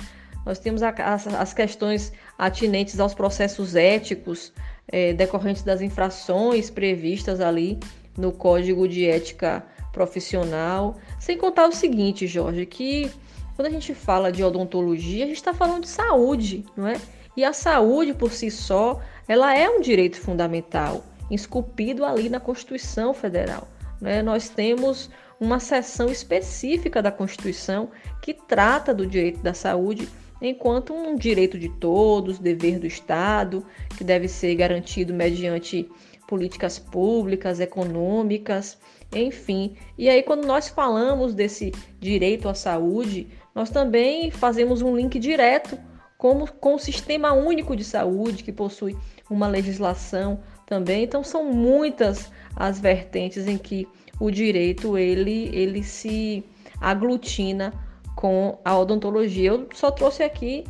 Nós 0.45 0.57
temos 0.57 0.81
a, 0.81 0.91
as, 0.91 1.27
as, 1.27 1.53
questões 1.53 2.13
atinentes 2.37 2.97
aos 2.97 3.13
processos 3.13 3.75
éticos 3.75 4.53
é, 4.87 5.11
decorrentes 5.11 5.63
das 5.63 5.81
infrações 5.81 6.69
previstas 6.69 7.41
ali 7.41 7.77
no 8.17 8.31
Código 8.31 8.87
de 8.87 9.05
Ética 9.05 9.65
Profissional. 9.91 10.95
Sem 11.19 11.37
contar 11.37 11.67
o 11.67 11.73
seguinte, 11.73 12.25
Jorge, 12.25 12.65
que 12.65 13.11
quando 13.55 13.67
a 13.67 13.71
gente 13.71 13.93
fala 13.93 14.31
de 14.31 14.43
odontologia, 14.43 15.23
a 15.23 15.27
gente 15.27 15.37
está 15.37 15.53
falando 15.53 15.83
de 15.83 15.89
saúde, 15.89 16.65
não 16.75 16.87
é? 16.87 16.99
E 17.35 17.43
a 17.43 17.53
saúde 17.53 18.13
por 18.13 18.31
si 18.31 18.51
só, 18.51 18.99
ela 19.27 19.57
é 19.57 19.69
um 19.69 19.81
direito 19.81 20.19
fundamental, 20.19 21.03
esculpido 21.31 22.05
ali 22.05 22.29
na 22.29 22.39
Constituição 22.39 23.13
Federal. 23.13 23.67
Né? 23.99 24.21
Nós 24.21 24.49
temos 24.49 25.09
uma 25.39 25.59
seção 25.59 26.09
específica 26.09 27.01
da 27.01 27.11
Constituição 27.11 27.89
que 28.21 28.33
trata 28.33 28.93
do 28.93 29.05
direito 29.05 29.41
da 29.41 29.53
saúde 29.53 30.07
enquanto 30.41 30.93
um 30.93 31.15
direito 31.15 31.57
de 31.57 31.69
todos, 31.69 32.37
dever 32.37 32.77
do 32.77 32.85
Estado, 32.85 33.65
que 33.97 34.03
deve 34.03 34.27
ser 34.27 34.53
garantido 34.55 35.13
mediante 35.13 35.89
políticas 36.27 36.77
públicas, 36.77 37.59
econômicas, 37.59 38.77
enfim. 39.13 39.75
E 39.97 40.09
aí, 40.09 40.21
quando 40.21 40.45
nós 40.45 40.67
falamos 40.67 41.33
desse 41.33 41.71
direito 41.99 42.49
à 42.49 42.53
saúde, 42.53 43.29
nós 43.53 43.69
também 43.69 44.31
fazemos 44.31 44.81
um 44.81 44.95
link 44.95 45.19
direto 45.19 45.77
com, 46.17 46.45
com 46.47 46.75
o 46.75 46.79
Sistema 46.79 47.33
Único 47.33 47.75
de 47.75 47.83
Saúde, 47.83 48.43
que 48.43 48.51
possui 48.51 48.97
uma 49.29 49.47
legislação 49.47 50.39
também. 50.65 51.03
Então, 51.03 51.23
são 51.23 51.43
muitas 51.51 52.31
as 52.55 52.79
vertentes 52.79 53.47
em 53.47 53.57
que 53.57 53.87
o 54.19 54.31
direito 54.31 54.97
ele, 54.97 55.49
ele 55.53 55.83
se 55.83 56.43
aglutina 56.79 57.73
com 58.15 58.57
a 58.63 58.77
odontologia. 58.77 59.49
Eu 59.51 59.67
só 59.73 59.91
trouxe 59.91 60.23
aqui 60.23 60.63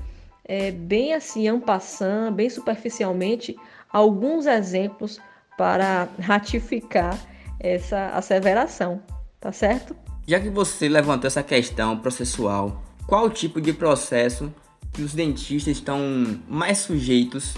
é, 0.46 0.72
bem 0.72 1.14
assim, 1.14 1.48
ampassando, 1.48 2.36
bem 2.36 2.50
superficialmente, 2.50 3.56
alguns 3.90 4.46
exemplos 4.46 5.20
para 5.58 6.08
ratificar 6.20 7.18
essa 7.60 8.08
asseveração, 8.08 9.02
tá 9.40 9.52
certo? 9.52 9.96
Já 10.26 10.40
que 10.40 10.50
você 10.50 10.88
levantou 10.88 11.28
essa 11.28 11.44
questão 11.44 11.98
processual, 11.98 12.82
qual 13.06 13.30
tipo 13.30 13.60
de 13.60 13.74
processo 13.74 14.54
que 14.94 15.02
os 15.02 15.14
dentistas 15.14 15.76
estão 15.76 16.00
mais 16.48 16.78
sujeitos? 16.78 17.54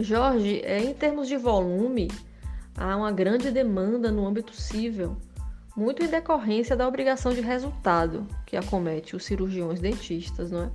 Jorge, 0.00 0.62
é, 0.64 0.82
em 0.82 0.94
termos 0.94 1.28
de 1.28 1.36
volume, 1.36 2.10
há 2.74 2.96
uma 2.96 3.12
grande 3.12 3.50
demanda 3.50 4.10
no 4.10 4.26
âmbito 4.26 4.54
civil, 4.54 5.14
muito 5.76 6.02
em 6.02 6.08
decorrência 6.08 6.74
da 6.74 6.88
obrigação 6.88 7.34
de 7.34 7.42
resultado 7.42 8.26
que 8.46 8.56
acomete 8.56 9.14
os 9.14 9.24
cirurgiões 9.24 9.78
dentistas, 9.78 10.50
não 10.50 10.64
é? 10.64 10.70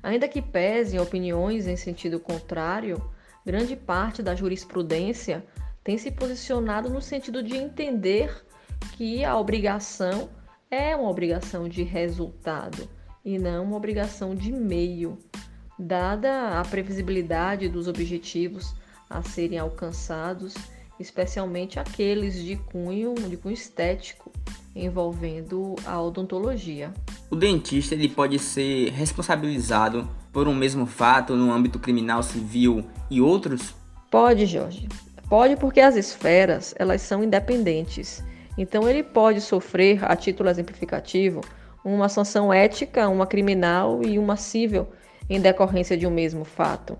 Ainda 0.00 0.28
que 0.28 0.40
pesem 0.40 1.00
opiniões 1.00 1.66
em 1.66 1.76
sentido 1.76 2.20
contrário, 2.20 3.02
grande 3.44 3.74
parte 3.74 4.22
da 4.22 4.36
jurisprudência 4.36 5.44
tem 5.82 5.98
se 5.98 6.12
posicionado 6.12 6.88
no 6.88 7.02
sentido 7.02 7.42
de 7.42 7.56
entender 7.56 8.44
que 8.92 9.24
a 9.24 9.36
obrigação 9.36 10.28
é 10.72 10.96
uma 10.96 11.10
obrigação 11.10 11.68
de 11.68 11.82
resultado 11.82 12.88
e 13.22 13.38
não 13.38 13.64
uma 13.64 13.76
obrigação 13.76 14.34
de 14.34 14.50
meio, 14.50 15.18
dada 15.78 16.58
a 16.58 16.64
previsibilidade 16.64 17.68
dos 17.68 17.88
objetivos 17.88 18.74
a 19.08 19.22
serem 19.22 19.58
alcançados, 19.58 20.54
especialmente 20.98 21.78
aqueles 21.78 22.42
de 22.42 22.56
cunho, 22.56 23.14
de 23.14 23.36
cunho 23.36 23.52
estético 23.52 24.32
envolvendo 24.74 25.76
a 25.84 26.00
odontologia. 26.00 26.90
O 27.30 27.36
dentista 27.36 27.94
ele 27.94 28.08
pode 28.08 28.38
ser 28.38 28.92
responsabilizado 28.92 30.08
por 30.32 30.48
um 30.48 30.54
mesmo 30.54 30.86
fato 30.86 31.36
no 31.36 31.52
âmbito 31.52 31.78
criminal, 31.78 32.22
civil 32.22 32.82
e 33.10 33.20
outros? 33.20 33.74
Pode, 34.10 34.46
Jorge. 34.46 34.88
Pode 35.28 35.54
porque 35.56 35.80
as 35.80 35.96
esferas 35.96 36.74
elas 36.78 37.02
são 37.02 37.22
independentes 37.22 38.24
então, 38.56 38.88
ele 38.88 39.02
pode 39.02 39.40
sofrer, 39.40 40.04
a 40.04 40.14
título 40.14 40.48
exemplificativo, 40.48 41.40
uma 41.84 42.08
sanção 42.08 42.52
ética, 42.52 43.08
uma 43.08 43.26
criminal 43.26 44.02
e 44.02 44.18
uma 44.18 44.36
civil 44.36 44.88
em 45.28 45.40
decorrência 45.40 45.96
de 45.96 46.06
um 46.06 46.10
mesmo 46.10 46.44
fato. 46.44 46.98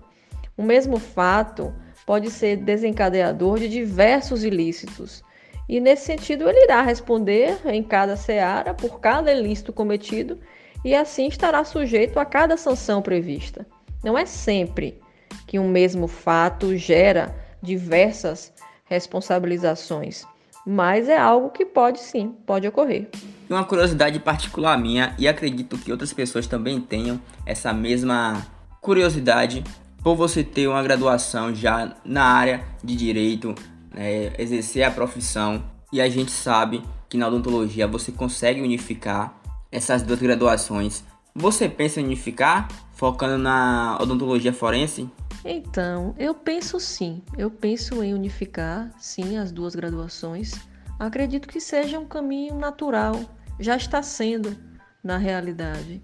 O 0.57 0.63
mesmo 0.63 0.97
fato 0.97 1.73
pode 2.05 2.29
ser 2.29 2.57
desencadeador 2.57 3.59
de 3.59 3.69
diversos 3.69 4.43
ilícitos, 4.43 5.23
e 5.69 5.79
nesse 5.79 6.05
sentido 6.05 6.49
ele 6.49 6.63
irá 6.63 6.81
responder 6.81 7.57
em 7.65 7.81
cada 7.81 8.17
seara 8.17 8.73
por 8.73 8.99
cada 8.99 9.31
ilícito 9.31 9.71
cometido 9.71 10.37
e 10.83 10.93
assim 10.93 11.27
estará 11.27 11.63
sujeito 11.63 12.19
a 12.19 12.25
cada 12.25 12.57
sanção 12.57 13.01
prevista. 13.01 13.65
Não 14.03 14.17
é 14.17 14.25
sempre 14.25 14.99
que 15.47 15.57
um 15.57 15.69
mesmo 15.69 16.07
fato 16.07 16.75
gera 16.75 17.33
diversas 17.61 18.51
responsabilizações 18.83 20.25
mas 20.65 21.09
é 21.09 21.17
algo 21.17 21.49
que 21.49 21.65
pode 21.65 21.99
sim, 21.99 22.33
pode 22.45 22.67
ocorrer. 22.67 23.09
Uma 23.49 23.63
curiosidade 23.63 24.19
particular 24.19 24.77
minha, 24.77 25.15
e 25.19 25.27
acredito 25.27 25.77
que 25.77 25.91
outras 25.91 26.13
pessoas 26.13 26.47
também 26.47 26.79
tenham 26.79 27.19
essa 27.45 27.73
mesma 27.73 28.45
curiosidade, 28.81 29.63
por 30.03 30.15
você 30.15 30.43
ter 30.43 30.67
uma 30.67 30.83
graduação 30.83 31.53
já 31.53 31.95
na 32.03 32.23
área 32.23 32.63
de 32.83 32.95
direito, 32.95 33.55
né, 33.93 34.33
exercer 34.37 34.83
a 34.83 34.91
profissão, 34.91 35.63
e 35.91 36.01
a 36.01 36.09
gente 36.09 36.31
sabe 36.31 36.83
que 37.07 37.17
na 37.17 37.27
odontologia 37.27 37.87
você 37.87 38.11
consegue 38.11 38.61
unificar 38.61 39.33
essas 39.71 40.01
duas 40.01 40.19
graduações. 40.19 41.03
Você 41.35 41.69
pensa 41.69 42.01
em 42.01 42.05
unificar, 42.05 42.67
focando 42.93 43.37
na 43.37 43.97
odontologia 44.01 44.51
forense? 44.51 45.09
Então, 45.45 46.15
eu 46.17 46.33
penso 46.33 46.79
sim, 46.79 47.21
eu 47.37 47.51
penso 47.51 48.01
em 48.01 48.13
unificar, 48.13 48.91
sim, 48.97 49.37
as 49.37 49.51
duas 49.51 49.75
graduações. 49.75 50.53
Acredito 50.97 51.47
que 51.47 51.59
seja 51.59 51.99
um 51.99 52.05
caminho 52.05 52.55
natural, 52.55 53.19
já 53.59 53.75
está 53.75 54.01
sendo 54.01 54.55
na 55.03 55.17
realidade, 55.17 56.01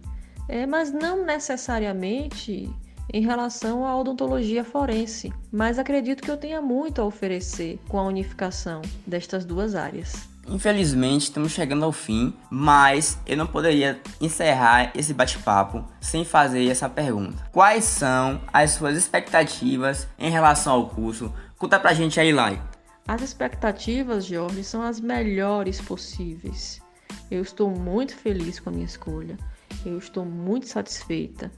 é, 0.47 0.65
mas 0.65 0.91
não 0.91 1.25
necessariamente 1.25 2.69
em 3.11 3.21
relação 3.21 3.85
à 3.85 3.97
odontologia 3.97 4.63
forense, 4.63 5.33
mas 5.51 5.79
acredito 5.79 6.21
que 6.21 6.29
eu 6.29 6.37
tenha 6.37 6.61
muito 6.61 7.01
a 7.01 7.05
oferecer 7.05 7.79
com 7.87 7.97
a 7.97 8.03
unificação 8.03 8.81
destas 9.07 9.45
duas 9.45 9.73
áreas. 9.73 10.28
Infelizmente, 10.49 11.25
estamos 11.25 11.51
chegando 11.51 11.85
ao 11.85 11.91
fim, 11.91 12.33
mas 12.49 13.19
eu 13.25 13.37
não 13.37 13.45
poderia 13.45 14.01
encerrar 14.19 14.91
esse 14.95 15.13
bate-papo 15.13 15.85
sem 16.01 16.25
fazer 16.25 16.67
essa 16.67 16.89
pergunta. 16.89 17.47
Quais 17.51 17.85
são 17.85 18.41
as 18.51 18.71
suas 18.71 18.97
expectativas 18.97 20.07
em 20.17 20.31
relação 20.31 20.73
ao 20.73 20.89
curso? 20.89 21.31
Conta 21.57 21.79
pra 21.79 21.93
gente 21.93 22.19
aí, 22.19 22.33
Lai. 22.33 22.59
As 23.07 23.21
expectativas, 23.21 24.25
Jorge, 24.25 24.63
são 24.63 24.81
as 24.81 24.99
melhores 24.99 25.79
possíveis. 25.79 26.81
Eu 27.29 27.41
estou 27.41 27.69
muito 27.69 28.15
feliz 28.15 28.59
com 28.59 28.69
a 28.69 28.73
minha 28.73 28.85
escolha. 28.85 29.37
Eu 29.85 29.97
estou 29.97 30.25
muito 30.25 30.67
satisfeita. 30.67 31.51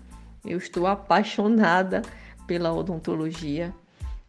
Eu 0.46 0.58
estou 0.58 0.86
apaixonada 0.88 2.02
pela 2.46 2.74
odontologia. 2.74 3.74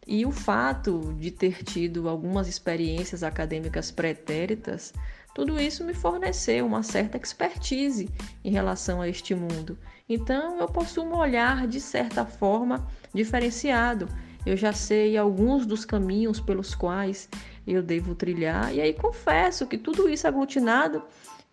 E 0.05 0.25
o 0.25 0.31
fato 0.31 1.13
de 1.17 1.31
ter 1.31 1.63
tido 1.63 2.09
algumas 2.09 2.47
experiências 2.47 3.23
acadêmicas 3.23 3.89
pretéritas, 3.91 4.93
tudo 5.33 5.59
isso 5.59 5.83
me 5.83 5.93
forneceu 5.93 6.65
uma 6.65 6.83
certa 6.83 7.17
expertise 7.17 8.09
em 8.43 8.51
relação 8.51 9.01
a 9.01 9.07
este 9.07 9.33
mundo. 9.33 9.77
Então 10.07 10.59
eu 10.59 10.67
possuo 10.67 11.05
um 11.05 11.17
olhar 11.17 11.67
de 11.67 11.79
certa 11.79 12.25
forma 12.25 12.85
diferenciado. 13.13 14.07
Eu 14.45 14.57
já 14.57 14.73
sei 14.73 15.17
alguns 15.17 15.65
dos 15.65 15.85
caminhos 15.85 16.39
pelos 16.39 16.75
quais 16.75 17.29
eu 17.65 17.81
devo 17.81 18.13
trilhar, 18.13 18.75
e 18.75 18.81
aí 18.81 18.93
confesso 18.93 19.65
que 19.65 19.77
tudo 19.77 20.09
isso 20.09 20.27
aglutinado 20.27 21.01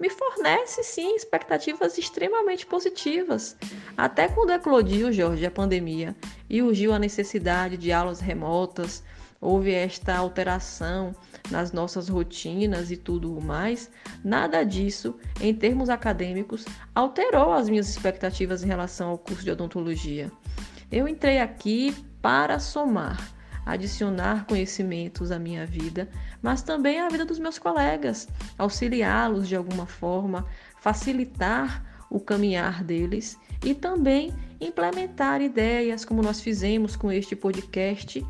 me 0.01 0.09
fornece 0.09 0.83
sim 0.83 1.15
expectativas 1.15 1.99
extremamente 1.99 2.65
positivas. 2.65 3.55
Até 3.97 4.29
quando 4.29 4.51
eclodiu, 4.51 5.13
Jorge, 5.13 5.45
a 5.45 5.51
pandemia 5.51 6.17
e 6.49 6.63
urgiu 6.63 6.95
a 6.95 6.99
necessidade 6.99 7.77
de 7.77 7.93
aulas 7.93 8.19
remotas, 8.19 9.05
houve 9.39 9.73
esta 9.73 10.17
alteração 10.17 11.15
nas 11.51 11.73
nossas 11.73 12.09
rotinas 12.09 12.91
e 12.91 12.97
tudo 12.97 13.41
mais, 13.41 13.91
nada 14.25 14.65
disso, 14.65 15.15
em 15.41 15.55
termos 15.55 15.91
acadêmicos, 15.91 16.65
alterou 16.95 17.53
as 17.53 17.69
minhas 17.69 17.89
expectativas 17.89 18.63
em 18.63 18.69
relação 18.69 19.11
ao 19.11 19.19
curso 19.19 19.45
de 19.45 19.51
odontologia. 19.51 20.33
Eu 20.91 21.07
entrei 21.07 21.39
aqui 21.39 21.95
para 22.23 22.59
somar 22.59 23.40
adicionar 23.73 24.47
conhecimentos 24.47 25.31
à 25.31 25.39
minha 25.39 25.67
vida, 25.67 26.09
mas 26.43 26.63
também 26.63 27.01
à 27.01 27.09
vida 27.09 27.25
dos 27.25 27.39
meus 27.39 27.59
colegas, 27.59 28.29
auxiliá-los 28.59 29.49
de 29.49 29.57
alguma 29.57 29.87
forma, 29.87 30.47
facilitar 30.81 32.07
o 32.11 32.19
caminhar 32.19 32.83
deles 32.83 33.39
e 33.65 33.75
também 33.75 34.35
implementar 34.61 35.41
ideias, 35.41 36.05
como 36.05 36.23
nós 36.23 36.41
fizemos 36.41 36.97
com 36.97 37.11
este 37.13 37.37
podcast. 37.37 38.27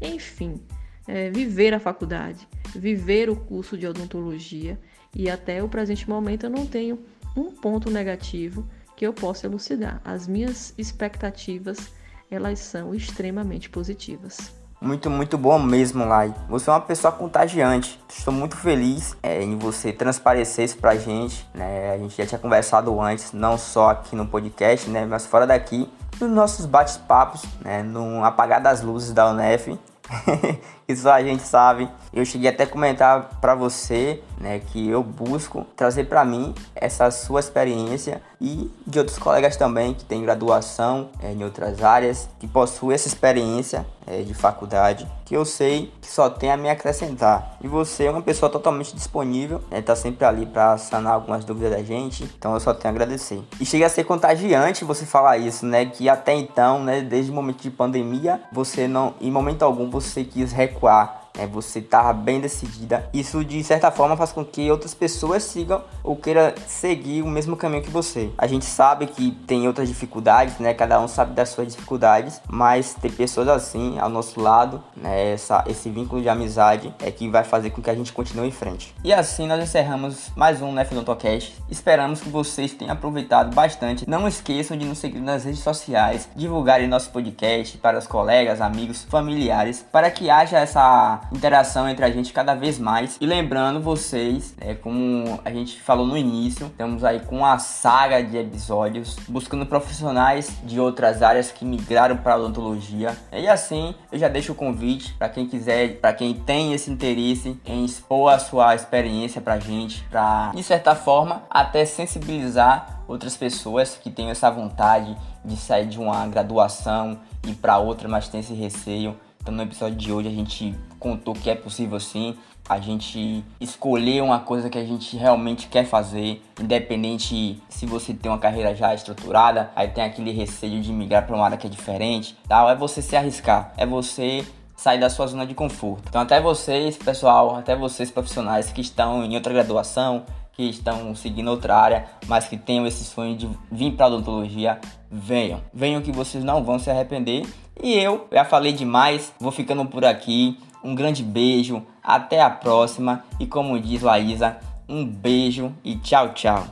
Enfim, 0.00 0.60
é, 1.06 1.30
viver 1.30 1.72
a 1.74 1.80
faculdade, 1.80 2.46
viver 2.74 3.30
o 3.30 3.36
curso 3.36 3.76
de 3.78 3.86
odontologia 3.86 4.78
e 5.14 5.30
até 5.30 5.62
o 5.62 5.68
presente 5.68 6.08
momento 6.08 6.44
eu 6.44 6.50
não 6.50 6.66
tenho 6.66 6.98
um 7.36 7.50
ponto 7.52 7.90
negativo 7.90 8.68
que 8.96 9.06
eu 9.06 9.12
possa 9.12 9.46
elucidar. 9.46 10.00
As 10.04 10.26
minhas 10.26 10.74
expectativas 10.76 11.92
elas 12.30 12.60
são 12.60 12.94
extremamente 12.94 13.68
positivas. 13.68 14.59
Muito, 14.82 15.10
muito 15.10 15.36
bom 15.36 15.58
mesmo, 15.58 16.06
Lai. 16.06 16.34
Você 16.48 16.70
é 16.70 16.72
uma 16.72 16.80
pessoa 16.80 17.12
contagiante. 17.12 18.00
Estou 18.08 18.32
muito 18.32 18.56
feliz 18.56 19.14
é, 19.22 19.42
em 19.42 19.58
você 19.58 19.92
transparecer 19.92 20.64
isso 20.64 20.78
pra 20.78 20.96
gente. 20.96 21.46
Né? 21.52 21.92
A 21.92 21.98
gente 21.98 22.16
já 22.16 22.24
tinha 22.24 22.38
conversado 22.38 22.98
antes, 22.98 23.32
não 23.32 23.58
só 23.58 23.90
aqui 23.90 24.16
no 24.16 24.26
podcast, 24.26 24.88
né? 24.88 25.04
mas 25.04 25.26
fora 25.26 25.46
daqui, 25.46 25.86
nos 26.18 26.30
nossos 26.30 26.64
bate-papos, 26.64 27.44
né? 27.60 27.82
no 27.82 28.24
apagar 28.24 28.62
das 28.62 28.80
luzes 28.80 29.12
da 29.12 29.28
UNEF. 29.28 29.78
Isso 30.90 31.08
a 31.08 31.22
gente 31.22 31.42
sabe. 31.42 31.88
Eu 32.12 32.24
cheguei 32.24 32.50
até 32.50 32.64
a 32.64 32.66
comentar 32.66 33.38
para 33.40 33.54
você, 33.54 34.20
né, 34.38 34.58
que 34.58 34.88
eu 34.88 35.02
busco 35.02 35.64
trazer 35.76 36.04
para 36.04 36.24
mim 36.24 36.54
essa 36.74 37.10
sua 37.10 37.38
experiência 37.38 38.20
e 38.40 38.70
de 38.86 38.98
outros 38.98 39.18
colegas 39.18 39.56
também 39.56 39.94
que 39.94 40.04
têm 40.04 40.22
graduação 40.22 41.10
é, 41.22 41.30
em 41.30 41.44
outras 41.44 41.82
áreas, 41.84 42.28
que 42.40 42.48
possuem 42.48 42.94
essa 42.94 43.06
experiência 43.06 43.86
é, 44.06 44.22
de 44.22 44.34
faculdade, 44.34 45.06
que 45.24 45.36
eu 45.36 45.44
sei 45.44 45.92
que 46.00 46.08
só 46.08 46.28
tem 46.28 46.50
a 46.50 46.56
me 46.56 46.68
acrescentar. 46.68 47.58
E 47.60 47.68
você 47.68 48.06
é 48.06 48.10
uma 48.10 48.22
pessoa 48.22 48.50
totalmente 48.50 48.94
disponível, 48.94 49.60
né, 49.70 49.82
tá 49.82 49.94
sempre 49.94 50.24
ali 50.24 50.46
para 50.46 50.78
sanar 50.78 51.12
algumas 51.12 51.44
dúvidas 51.44 51.70
da 51.70 51.82
gente, 51.82 52.24
então 52.24 52.54
eu 52.54 52.60
só 52.60 52.72
tenho 52.72 52.92
a 52.92 52.96
agradecer. 52.96 53.40
E 53.60 53.66
chega 53.66 53.86
a 53.86 53.90
ser 53.90 54.04
contagiante 54.04 54.84
você 54.84 55.04
falar 55.04 55.38
isso, 55.38 55.66
né, 55.66 55.84
que 55.84 56.08
até 56.08 56.34
então, 56.34 56.82
né, 56.82 57.02
desde 57.02 57.30
o 57.30 57.34
momento 57.34 57.60
de 57.60 57.70
pandemia, 57.70 58.40
você 58.50 58.88
não, 58.88 59.14
em 59.20 59.30
momento 59.30 59.62
algum, 59.62 59.88
você 59.90 60.24
quis 60.24 60.50
recuar 60.50 60.79
qua. 60.80 61.19
É, 61.38 61.46
você 61.46 61.78
estar 61.78 62.12
bem 62.12 62.40
decidida. 62.40 63.08
Isso 63.12 63.44
de 63.44 63.62
certa 63.64 63.90
forma 63.90 64.16
faz 64.16 64.32
com 64.32 64.44
que 64.44 64.70
outras 64.70 64.94
pessoas 64.94 65.42
sigam 65.42 65.82
ou 66.02 66.16
queira 66.16 66.54
seguir 66.66 67.22
o 67.22 67.26
mesmo 67.26 67.56
caminho 67.56 67.82
que 67.82 67.90
você. 67.90 68.30
A 68.36 68.46
gente 68.46 68.64
sabe 68.64 69.06
que 69.06 69.30
tem 69.46 69.66
outras 69.66 69.88
dificuldades, 69.88 70.58
né? 70.58 70.74
Cada 70.74 71.00
um 71.00 71.08
sabe 71.08 71.34
das 71.34 71.50
suas 71.50 71.68
dificuldades, 71.68 72.40
mas 72.48 72.94
ter 72.94 73.12
pessoas 73.12 73.48
assim 73.48 73.98
ao 73.98 74.08
nosso 74.08 74.40
lado, 74.40 74.82
né? 74.96 75.32
Essa, 75.32 75.64
esse 75.66 75.88
vínculo 75.90 76.20
de 76.22 76.28
amizade 76.28 76.94
é 77.00 77.10
que 77.10 77.28
vai 77.28 77.44
fazer 77.44 77.70
com 77.70 77.82
que 77.82 77.90
a 77.90 77.94
gente 77.94 78.12
continue 78.12 78.48
em 78.48 78.52
frente. 78.52 78.94
E 79.04 79.12
assim 79.12 79.46
nós 79.46 79.62
encerramos 79.62 80.30
mais 80.36 80.60
um 80.60 80.72
Nef 80.72 80.90
Cash. 81.18 81.52
Esperamos 81.70 82.20
que 82.20 82.28
vocês 82.28 82.72
tenham 82.72 82.92
aproveitado 82.92 83.54
bastante. 83.54 84.08
Não 84.08 84.26
esqueçam 84.26 84.76
de 84.76 84.84
nos 84.84 84.98
seguir 84.98 85.20
nas 85.20 85.44
redes 85.44 85.60
sociais, 85.60 86.28
divulgarem 86.34 86.88
nosso 86.88 87.10
podcast 87.10 87.78
para 87.78 87.98
os 87.98 88.06
colegas, 88.06 88.60
amigos, 88.60 89.04
familiares, 89.04 89.84
para 89.90 90.10
que 90.10 90.30
haja 90.30 90.58
essa 90.58 91.19
interação 91.32 91.88
entre 91.88 92.04
a 92.04 92.10
gente 92.10 92.32
cada 92.32 92.54
vez 92.54 92.78
mais. 92.78 93.16
E 93.20 93.26
lembrando 93.26 93.80
vocês, 93.80 94.54
é, 94.60 94.74
como 94.74 95.40
a 95.44 95.50
gente 95.50 95.80
falou 95.80 96.06
no 96.06 96.16
início, 96.16 96.66
estamos 96.66 97.04
aí 97.04 97.20
com 97.20 97.44
a 97.44 97.58
saga 97.58 98.22
de 98.22 98.36
episódios 98.36 99.16
buscando 99.28 99.66
profissionais 99.66 100.58
de 100.64 100.80
outras 100.80 101.22
áreas 101.22 101.50
que 101.50 101.64
migraram 101.64 102.16
para 102.16 102.34
a 102.34 102.36
odontologia. 102.36 103.16
E 103.32 103.48
assim, 103.48 103.94
eu 104.10 104.18
já 104.18 104.28
deixo 104.28 104.52
o 104.52 104.54
convite 104.54 105.14
para 105.14 105.28
quem 105.28 105.46
quiser, 105.46 106.00
para 106.00 106.12
quem 106.12 106.34
tem 106.34 106.72
esse 106.72 106.90
interesse 106.90 107.60
em 107.64 107.84
expor 107.84 108.32
a 108.32 108.38
sua 108.38 108.74
experiência 108.74 109.40
para 109.40 109.54
a 109.54 109.60
gente, 109.60 110.02
para 110.04 110.52
de 110.54 110.62
certa 110.62 110.94
forma 110.94 111.42
até 111.50 111.84
sensibilizar 111.84 113.00
outras 113.06 113.36
pessoas 113.36 113.98
que 114.00 114.10
têm 114.10 114.30
essa 114.30 114.50
vontade 114.50 115.16
de 115.44 115.56
sair 115.56 115.86
de 115.86 115.98
uma 115.98 116.26
graduação 116.26 117.18
e 117.46 117.52
para 117.52 117.78
outra, 117.78 118.08
mas 118.08 118.28
tem 118.28 118.40
esse 118.40 118.54
receio. 118.54 119.16
Então 119.50 119.56
no 119.56 119.62
episódio 119.64 119.96
de 119.96 120.12
hoje 120.12 120.28
a 120.28 120.30
gente 120.30 120.72
contou 121.00 121.34
que 121.34 121.50
é 121.50 121.56
possível 121.56 121.98
sim 121.98 122.36
a 122.68 122.78
gente 122.78 123.44
escolher 123.60 124.22
uma 124.22 124.38
coisa 124.38 124.70
que 124.70 124.78
a 124.78 124.84
gente 124.84 125.16
realmente 125.16 125.66
quer 125.66 125.84
fazer, 125.84 126.40
independente 126.60 127.60
se 127.68 127.84
você 127.84 128.14
tem 128.14 128.30
uma 128.30 128.38
carreira 128.38 128.76
já 128.76 128.94
estruturada, 128.94 129.72
aí 129.74 129.88
tem 129.88 130.04
aquele 130.04 130.30
receio 130.30 130.80
de 130.80 130.92
migrar 130.92 131.26
para 131.26 131.34
uma 131.34 131.44
área 131.44 131.58
que 131.58 131.66
é 131.66 131.70
diferente, 131.70 132.38
tal, 132.46 132.70
é 132.70 132.76
você 132.76 133.02
se 133.02 133.16
arriscar, 133.16 133.72
é 133.76 133.84
você 133.84 134.46
sair 134.76 135.00
da 135.00 135.10
sua 135.10 135.26
zona 135.26 135.44
de 135.44 135.52
conforto. 135.52 136.04
Então 136.08 136.20
até 136.20 136.40
vocês, 136.40 136.96
pessoal, 136.96 137.56
até 137.56 137.74
vocês 137.74 138.08
profissionais 138.08 138.70
que 138.70 138.80
estão 138.80 139.24
em 139.24 139.34
outra 139.34 139.52
graduação, 139.52 140.22
que 140.60 140.68
estão 140.68 141.14
seguindo 141.14 141.48
outra 141.48 141.74
área, 141.74 142.04
mas 142.26 142.46
que 142.46 142.58
tenham 142.58 142.86
esse 142.86 143.02
sonho 143.02 143.34
de 143.34 143.48
vir 143.72 143.92
para 143.92 144.08
odontologia, 144.08 144.78
venham. 145.10 145.62
Venham 145.72 146.02
que 146.02 146.12
vocês 146.12 146.44
não 146.44 146.62
vão 146.62 146.78
se 146.78 146.90
arrepender. 146.90 147.46
E 147.82 147.94
eu 147.94 148.26
já 148.30 148.44
falei 148.44 148.72
demais, 148.72 149.32
vou 149.40 149.50
ficando 149.50 149.86
por 149.86 150.04
aqui. 150.04 150.58
Um 150.84 150.94
grande 150.94 151.22
beijo, 151.22 151.82
até 152.02 152.42
a 152.42 152.50
próxima 152.50 153.24
e 153.38 153.46
como 153.46 153.78
diz 153.80 154.02
Laísa, 154.02 154.58
um 154.88 155.04
beijo 155.04 155.72
e 155.82 155.96
tchau, 155.96 156.34
tchau. 156.34 156.66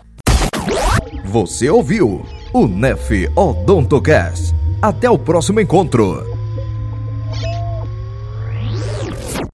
Você 1.25 1.71
ouviu 1.71 2.23
o 2.53 2.67
Nef 2.67 3.11
Odontocast. 3.35 4.55
Até 4.83 5.09
o 5.09 5.19
próximo 5.19 5.61
encontro. 5.61 6.38